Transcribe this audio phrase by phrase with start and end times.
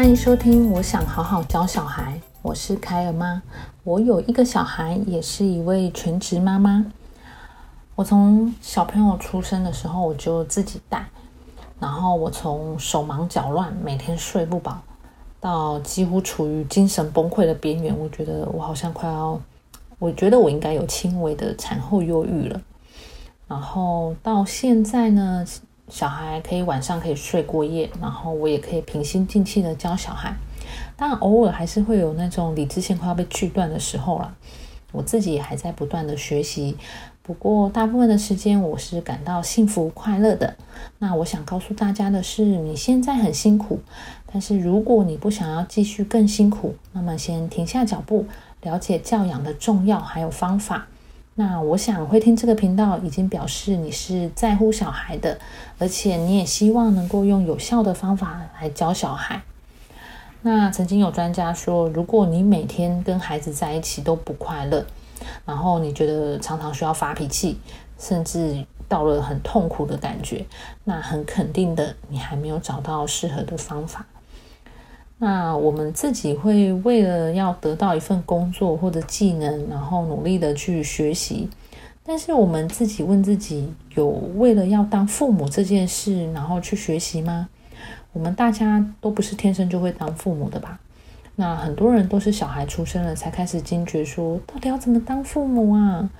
[0.00, 0.70] 欢迎收听。
[0.70, 3.42] 我想好好教小孩，我是凯尔妈。
[3.84, 6.86] 我有一个小孩，也是一位全职妈妈。
[7.96, 11.04] 我从小朋友出生的时候，我就自己带。
[11.78, 14.80] 然后我从手忙脚乱，每天睡不饱，
[15.38, 17.94] 到几乎处于精神崩溃的边缘。
[17.94, 19.38] 我觉得我好像快要，
[19.98, 22.58] 我觉得我应该有轻微的产后忧郁了。
[23.46, 25.44] 然后到现在呢？
[25.90, 30.34] 小孩可以晚上可以睡过夜，然后我也可以平心静气的教小孩。
[30.96, 34.34] 当然，偶尔还是会有那种理智线快要被锯断的时候了。
[34.92, 36.76] 我自己还在不断的学习，
[37.22, 40.56] 不过大部分的时间我是感到幸福快乐的。
[40.98, 43.80] 那我想告诉大家的是，你现在很辛苦，
[44.32, 48.26] 但是如果你不想要继续更辛苦，那么先停下脚步，
[48.62, 50.86] 了解教养的重要还有方法。
[51.36, 55.38] 那我想会听这个频道，已经表示你是在乎小孩的，
[55.78, 59.40] 而且你也希望能够用有效的方法来教小孩。
[60.42, 64.84] 那曾经有专家说，如果你每天跟孩子在一起都不快乐，
[65.46, 67.58] 然后你觉得常常需要发脾气，
[67.98, 70.44] 甚至到了很痛苦的感觉，
[70.84, 74.04] 那很肯定的，你还没有找到适合的方法。
[75.22, 81.46] 那我们自己会为了要得到一份工作或者技能，然后努力的去学习。
[82.02, 87.48] 但是我们自己问自己，有为了要当父母这件事，然后去学习吗？
[88.14, 90.80] 我们大家都不是天生就会当父母的吧？
[91.40, 96.10] 那很多人都是小孩出生了才开始惊觉，说到底要怎么当父母啊？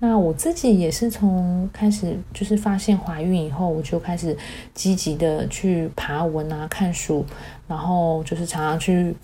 [0.00, 4.36] 那我自己也是从开始就是发现怀孕以后，我就开始
[4.74, 7.24] 积极的去爬文啊、看书，
[7.66, 9.16] 然后就是常常去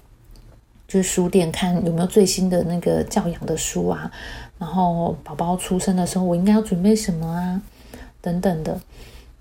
[0.89, 4.11] 就书店看有没有最新的那个教养的书啊，
[4.59, 7.61] 然后宝宝出生的时候我应该要准备什么啊，
[8.22, 8.81] 等等的。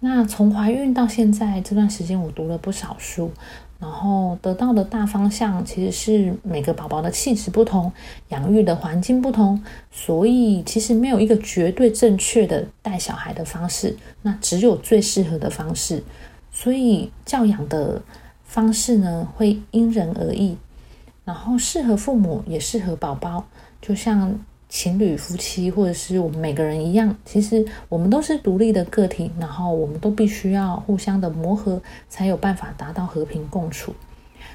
[0.03, 3.31] 那从怀孕到现在这段时间，我读了不少书。
[3.79, 7.91] 然后得到的大方向其实是每个宝宝的气质不同，
[8.29, 9.59] 养育的环境不同，
[9.91, 16.03] 所以其实没有一个绝对正确的带小孩的方式，那只有最适合的方式。
[16.51, 18.01] 所以教养的
[18.43, 20.57] 方式呢，会因人而异，
[21.25, 23.45] 然后适合父母也适合宝宝，
[23.81, 24.39] 就像。
[24.71, 33.93] 情侣、夫妻，或者是我们每个人一样，其实我们都是独立的个体，然后我们都必须要互相的磨合，才有办法达到和平共处。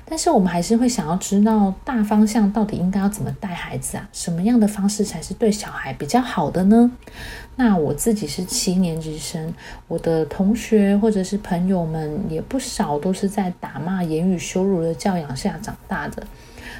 [0.08, 4.08] 但是我们还是会想要知道大方向到底应该要怎么带孩子啊？
[4.10, 6.90] 什么样的方式才是对小孩比较好的呢？
[7.56, 9.52] 那我自己是七年级生，
[9.86, 16.26] 我的同学或者是朋友们也不少，都是在打骂、言语羞辱的教养下长大的。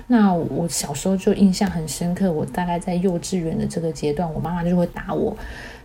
[0.09, 5.37] 那我小时候就印象很深刻，我大概在幼稚园的这个阶段，我妈妈就会打我。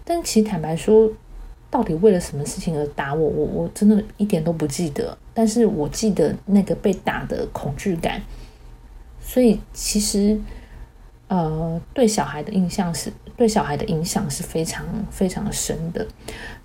[0.04, 1.10] 但其实坦白说，
[1.70, 5.18] 到底为了什么事情而打我，我我真的一点都不记得。
[5.34, 8.22] 但是我记得那个被打的恐惧感。
[9.24, 10.38] 所以其实，
[11.28, 16.06] 呃，对小孩的印象是对小孩的影响是非常非常深的。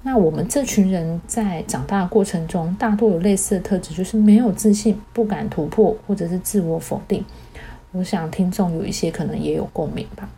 [0.03, 7.25] 那我们这群人在长大的过程中，大多有类似的特质，就是没有自信，不敢突破，或者是自我否定。
[7.97, 10.29] 我想听众有一些可能也有共鸣吧。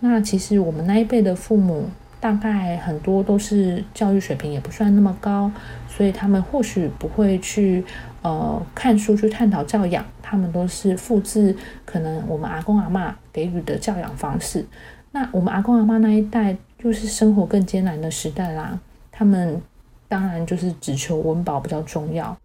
[0.00, 1.84] 那其实我们那一辈的父母，
[2.20, 5.50] 大概很多都是教育水平也不算那么高，
[5.88, 7.84] 所以他们或许不会去
[8.22, 14.64] 呃看书去探讨教养，他们都是复制可能我们阿公阿妈给予的教养方式。
[15.12, 18.78] 那我们阿公阿妈那一代，就是生活更艰难的时代啦，
[19.10, 19.60] 他们
[20.08, 22.36] 当然就是只求温饱比较重要。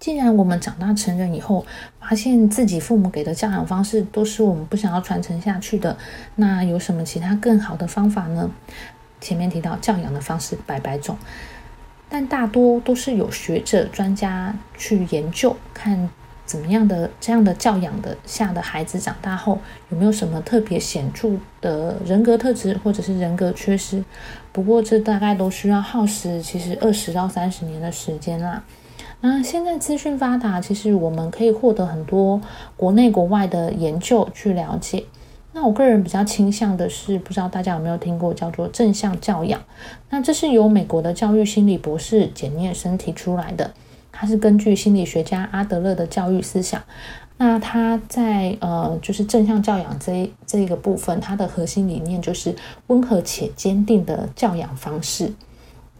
[0.00, 1.66] 既然我们长大成人以后，
[2.00, 5.96] 发现自己父母给的教养方式都是我们不想要传承下去的，
[6.36, 8.50] 那有什么其他更好的方法呢？
[9.20, 11.18] 前面提到教养的方式百百种，
[12.08, 16.08] 但大多都是有学者专家去研究，看
[16.46, 19.58] 怎么样的这样的教养的下的孩子长大后
[19.90, 24.04] 有没有什么特别显著的人格特质或者是人格缺失。
[24.52, 28.62] 不过这大概都需要耗时，其实二十到三十年的时间啦。
[29.20, 32.40] 那现在资讯发达，其实我们可以获得很多
[32.76, 35.04] 国内国外的研究去了解。
[35.52, 39.60] 那我个人比较倾向的是，不知道大家有没有听过叫做正向教养？
[40.10, 43.72] 那这是由美国的教育心理博士简念生提出来的，
[44.12, 46.80] 他是根据心理学家阿德勒的教育思想。
[47.38, 52.54] 那他在呃，就是正向教养这这个部分，它的核心理念就是
[52.88, 55.32] 温和且坚定的教养方式。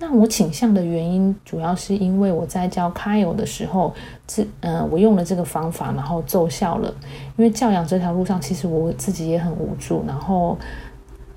[0.01, 3.93] 那我倾向的原因，主要是因为我在教 Kyle 的时候，
[4.29, 6.95] 这呃，我用了这个方法，然后奏效了。
[7.37, 10.57] 因为教养这条路上，其实我自己也很无助，然后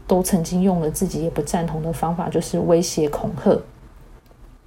[0.06, 3.60] 都曾经用了自己也不赞同的方法，就是威胁恐吓。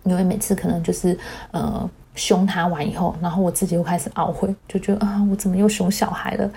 [0.02, 1.16] 因为每次可能就是
[1.52, 6.50] 呃凶他完以后，然后我自己又开始懊悔，就觉得啊，我怎么又凶小孩了？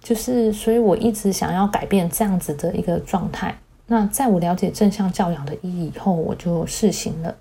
[0.00, 3.54] 就是，所以我一直想要改变这样子的一个状态。
[3.88, 7.34] 那在我了解正向教养的意义以后，我就试行了。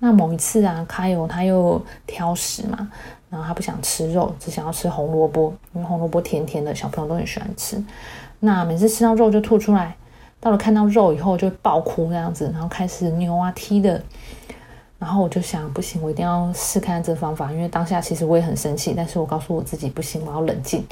[0.00, 2.90] 那某一次啊，卡友他又挑食嘛，
[3.30, 7.80] 然后他不想吃肉，只想要吃红萝卜，因为红萝卜甜甜的，小朋友都很喜欢吃。
[8.40, 9.94] 那每次吃到肉就吐出来，
[10.40, 14.02] 到了看到肉以后就爆哭那样子，然后开始扭啊踢的。
[14.98, 20.82] 然后我就想，不行，我一定要试看这方法，因为当下其实我也很生气，但是我告诉我自己，不行，我要冷静，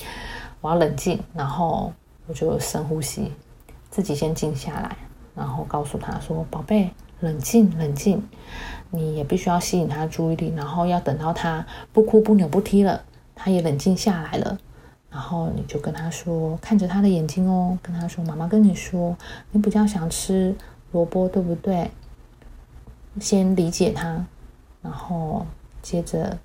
[0.60, 1.18] 我要冷静。
[1.34, 1.90] 然后
[2.26, 3.32] 我就深呼吸，
[3.92, 4.96] 自己先静下来，
[5.36, 6.90] 然后告诉他说：“宝贝，
[7.20, 8.26] 冷静，冷静。
[8.90, 13.02] 你也必须要吸引他注意力，然后要等到他不哭不扭不踢了，
[13.34, 14.58] 他也冷静下来了，
[15.10, 19.14] 然后你就跟他说，看着他的眼睛哦，跟他说，妈妈跟你说，
[19.50, 20.56] 你比较想吃
[20.92, 21.90] 萝卜，对不对？”
[23.20, 24.24] 先理解他，
[24.80, 25.46] 然后
[25.82, 26.38] 接着，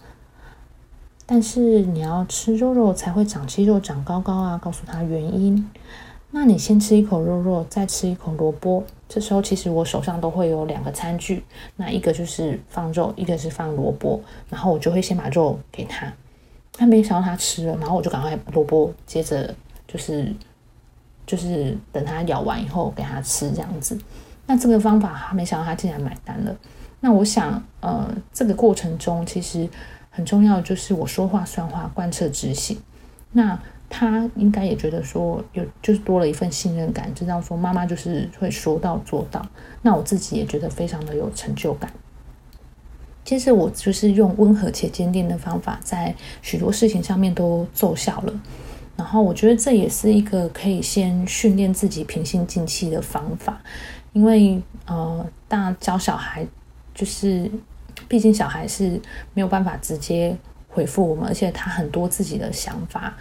[1.25, 4.57] 但是你要吃肉肉才会长肌肉、长高高啊！
[4.57, 5.69] 告诉他原因。
[6.31, 8.83] 那你先吃一口肉肉，再吃一口萝卜。
[9.09, 11.44] 这时候其实我手上都会有两个餐具，
[11.77, 14.21] 那一个就是放肉，一个是放萝卜。
[14.50, 16.12] 然后我就会先把肉给他，
[16.74, 19.56] 他没想到他吃了，然后我就赶快萝卜，接着
[19.88, 20.33] 就是
[21.25, 23.97] 就是等他咬完以后给他吃这样子。
[24.45, 26.56] 那这个方法，他没想到他竟然买单了。
[27.00, 29.68] 那我想，呃，这个过程中其实
[30.09, 32.77] 很重要就是我说话算话，贯彻执行。
[33.31, 33.57] 那
[33.89, 39.45] 他应该也觉得说，有就是多了一份信任感，知道说妈妈就是会说到做到。
[39.81, 41.91] 那我自己也觉得非常的有成就感。
[43.23, 48.41] 接着我就是用温和且坚定的方法，在许多事情上面都奏效了。
[48.95, 53.61] 然后我觉得这也是一个可以先训练自己平心静气的方法。
[54.13, 56.47] 因为呃，大教小孩
[56.95, 57.51] 就是，
[58.07, 58.99] 毕竟小孩是
[59.33, 60.35] 没有办法直接
[60.69, 63.15] 回复我们，而且他很多自己的想法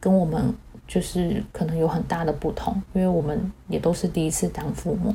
[0.00, 0.52] 跟我们
[0.88, 5.14] 就是可能有很大的不同，因为我们也都是第一次当父母。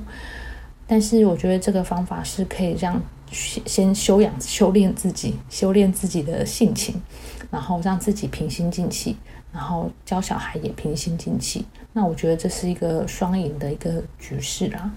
[0.88, 3.02] 但是我觉得这个方法是可以让
[3.32, 7.02] 先先修养、修炼自己、修炼自己的性情，
[7.50, 9.18] 然后让自己平心静气。
[9.52, 14.92] 然后教小孩也平心静气，那我觉得这是一个双赢的一个局势啦。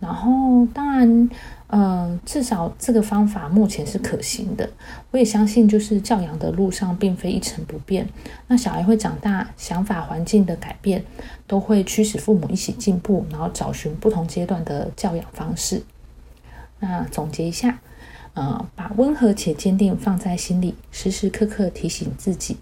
[0.00, 1.30] 然后当然，
[1.66, 4.68] 呃，至少这个方法目前是可行的。
[5.10, 8.08] 我也相信，就是教养的路上并非一成不变。
[8.46, 11.04] 那小孩会长大，想法、环境的改变
[11.46, 15.82] 都会驱使父母一起进步，然后找寻不同阶段的教养方式。
[16.78, 17.78] 那总结一下，
[18.32, 22.56] 呃，把温和且坚定放在心里，时时刻刻提醒自己。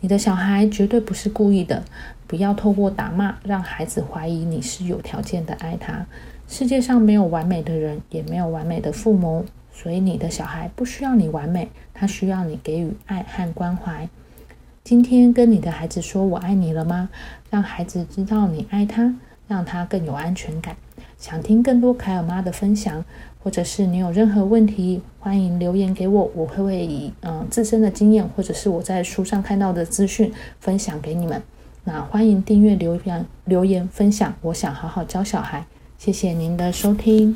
[0.00, 1.82] 你的小孩绝对不是故意的，
[2.26, 6.04] 不要透过打骂让孩子怀疑你是有条件的爱他。
[6.52, 14.06] 世界上没有完美的人，也没有完美的父母，所以你的小孩不需要你完美，他需要你给予爱和关怀。
[14.84, 17.08] 今天跟你的孩子说我爱你了吗？
[17.48, 19.14] 让孩子知道你爱他，
[19.48, 20.76] 让他更有安全感。
[21.16, 23.02] 想听更多凯尔妈的分享。
[23.42, 31.42] 或者是你有任何问题，欢迎留言给我，我会以嗯自身的经验，或者是我在书上看到的资讯分享给你们。
[31.84, 34.32] 那欢迎订阅、留言、留言分享。
[34.42, 35.66] 我想好好教小孩，
[36.04, 37.32] 谢谢您的收听。